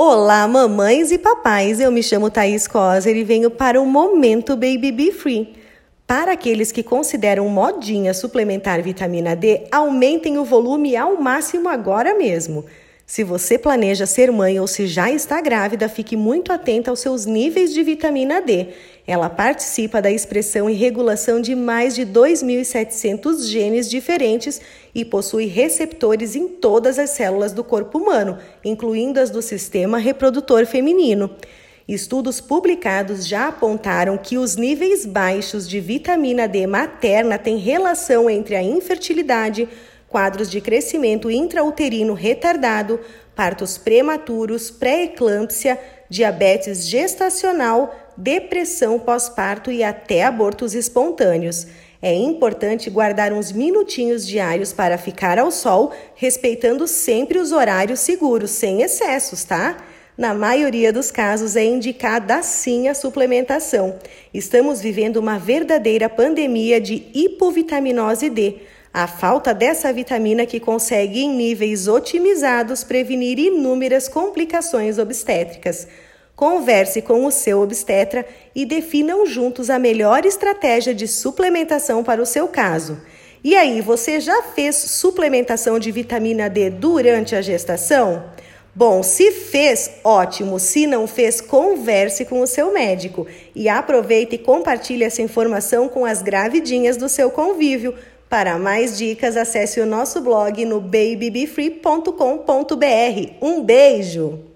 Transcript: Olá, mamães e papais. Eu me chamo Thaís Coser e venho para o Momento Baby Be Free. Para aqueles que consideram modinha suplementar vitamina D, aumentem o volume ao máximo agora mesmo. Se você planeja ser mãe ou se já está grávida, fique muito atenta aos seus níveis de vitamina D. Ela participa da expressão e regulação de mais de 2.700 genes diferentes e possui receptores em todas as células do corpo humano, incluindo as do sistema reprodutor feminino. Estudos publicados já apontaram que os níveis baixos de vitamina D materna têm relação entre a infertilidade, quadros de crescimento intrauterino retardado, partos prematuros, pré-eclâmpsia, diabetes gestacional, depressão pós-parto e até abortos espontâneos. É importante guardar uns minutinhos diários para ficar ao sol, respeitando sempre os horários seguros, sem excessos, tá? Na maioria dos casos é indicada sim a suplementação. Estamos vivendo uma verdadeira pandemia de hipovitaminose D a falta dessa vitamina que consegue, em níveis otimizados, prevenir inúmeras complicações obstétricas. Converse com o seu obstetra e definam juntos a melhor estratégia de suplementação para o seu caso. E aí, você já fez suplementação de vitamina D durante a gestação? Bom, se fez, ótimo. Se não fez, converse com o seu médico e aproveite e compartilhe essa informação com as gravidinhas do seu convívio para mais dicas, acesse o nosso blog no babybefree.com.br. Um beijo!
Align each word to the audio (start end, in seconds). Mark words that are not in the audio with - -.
Olá, 0.00 0.46
mamães 0.46 1.10
e 1.10 1.18
papais. 1.18 1.80
Eu 1.80 1.90
me 1.90 2.04
chamo 2.04 2.30
Thaís 2.30 2.68
Coser 2.68 3.16
e 3.16 3.24
venho 3.24 3.50
para 3.50 3.82
o 3.82 3.84
Momento 3.84 4.54
Baby 4.54 4.92
Be 4.92 5.10
Free. 5.10 5.56
Para 6.06 6.34
aqueles 6.34 6.70
que 6.70 6.84
consideram 6.84 7.48
modinha 7.48 8.14
suplementar 8.14 8.80
vitamina 8.80 9.34
D, 9.34 9.66
aumentem 9.72 10.38
o 10.38 10.44
volume 10.44 10.96
ao 10.96 11.20
máximo 11.20 11.68
agora 11.68 12.14
mesmo. 12.14 12.64
Se 13.08 13.24
você 13.24 13.56
planeja 13.56 14.04
ser 14.04 14.30
mãe 14.30 14.60
ou 14.60 14.66
se 14.66 14.86
já 14.86 15.10
está 15.10 15.40
grávida, 15.40 15.88
fique 15.88 16.14
muito 16.14 16.52
atenta 16.52 16.90
aos 16.90 17.00
seus 17.00 17.24
níveis 17.24 17.72
de 17.72 17.82
vitamina 17.82 18.42
D. 18.42 18.66
Ela 19.06 19.30
participa 19.30 20.02
da 20.02 20.10
expressão 20.10 20.68
e 20.68 20.74
regulação 20.74 21.40
de 21.40 21.54
mais 21.54 21.94
de 21.94 22.04
2.700 22.04 23.48
genes 23.48 23.88
diferentes 23.88 24.60
e 24.94 25.06
possui 25.06 25.46
receptores 25.46 26.36
em 26.36 26.48
todas 26.48 26.98
as 26.98 27.08
células 27.08 27.54
do 27.54 27.64
corpo 27.64 27.96
humano, 27.96 28.36
incluindo 28.62 29.18
as 29.18 29.30
do 29.30 29.40
sistema 29.40 29.96
reprodutor 29.96 30.66
feminino. 30.66 31.30
Estudos 31.88 32.42
publicados 32.42 33.26
já 33.26 33.48
apontaram 33.48 34.18
que 34.18 34.36
os 34.36 34.54
níveis 34.54 35.06
baixos 35.06 35.66
de 35.66 35.80
vitamina 35.80 36.46
D 36.46 36.66
materna 36.66 37.38
têm 37.38 37.56
relação 37.56 38.28
entre 38.28 38.54
a 38.54 38.62
infertilidade, 38.62 39.66
quadros 40.08 40.50
de 40.50 40.60
crescimento 40.60 41.30
intrauterino 41.30 42.14
retardado, 42.14 42.98
partos 43.36 43.76
prematuros, 43.78 44.70
pré-eclâmpsia, 44.70 45.78
diabetes 46.08 46.88
gestacional, 46.88 47.94
depressão 48.16 48.98
pós-parto 48.98 49.70
e 49.70 49.84
até 49.84 50.24
abortos 50.24 50.74
espontâneos. 50.74 51.66
É 52.00 52.14
importante 52.14 52.88
guardar 52.88 53.32
uns 53.32 53.52
minutinhos 53.52 54.26
diários 54.26 54.72
para 54.72 54.96
ficar 54.96 55.38
ao 55.38 55.50
sol, 55.50 55.92
respeitando 56.14 56.86
sempre 56.86 57.38
os 57.38 57.52
horários 57.52 58.00
seguros, 58.00 58.52
sem 58.52 58.82
excessos, 58.82 59.44
tá? 59.44 59.76
Na 60.16 60.34
maioria 60.34 60.92
dos 60.92 61.10
casos 61.12 61.54
é 61.54 61.64
indicada 61.64 62.42
sim 62.42 62.88
a 62.88 62.94
suplementação. 62.94 63.98
Estamos 64.32 64.80
vivendo 64.80 65.18
uma 65.18 65.38
verdadeira 65.38 66.08
pandemia 66.08 66.80
de 66.80 67.06
hipovitaminose 67.14 68.30
D 68.30 68.56
a 69.00 69.06
falta 69.06 69.54
dessa 69.54 69.92
vitamina 69.92 70.44
que 70.44 70.58
consegue, 70.58 71.20
em 71.20 71.32
níveis 71.32 71.86
otimizados, 71.86 72.82
prevenir 72.82 73.38
inúmeras 73.38 74.08
complicações 74.08 74.98
obstétricas. 74.98 75.86
Converse 76.34 77.00
com 77.00 77.24
o 77.24 77.30
seu 77.30 77.60
obstetra 77.60 78.26
e 78.56 78.66
definam 78.66 79.24
juntos 79.24 79.70
a 79.70 79.78
melhor 79.78 80.26
estratégia 80.26 80.92
de 80.92 81.06
suplementação 81.06 82.02
para 82.02 82.20
o 82.20 82.26
seu 82.26 82.48
caso. 82.48 83.00
E 83.44 83.54
aí, 83.54 83.80
você 83.80 84.18
já 84.18 84.42
fez 84.42 84.74
suplementação 84.74 85.78
de 85.78 85.92
vitamina 85.92 86.50
D 86.50 86.68
durante 86.68 87.36
a 87.36 87.40
gestação? 87.40 88.24
Bom, 88.74 89.04
se 89.04 89.30
fez, 89.30 89.92
ótimo. 90.02 90.58
Se 90.58 90.88
não 90.88 91.06
fez, 91.06 91.40
converse 91.40 92.24
com 92.24 92.40
o 92.40 92.48
seu 92.48 92.72
médico 92.72 93.28
e 93.54 93.68
aproveite 93.68 94.34
e 94.34 94.38
compartilhe 94.38 95.04
essa 95.04 95.22
informação 95.22 95.88
com 95.88 96.04
as 96.04 96.20
gravidinhas 96.20 96.96
do 96.96 97.08
seu 97.08 97.30
convívio 97.30 97.94
para 98.28 98.58
mais 98.58 98.98
dicas, 98.98 99.36
acesse 99.36 99.80
o 99.80 99.86
nosso 99.86 100.20
blog 100.20 100.64
no 100.64 100.80
babybefree.com.br. 100.80 103.32
Um 103.40 103.64
beijo! 103.64 104.47